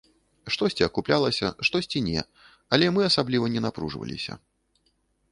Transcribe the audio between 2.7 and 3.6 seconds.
але мы асабліва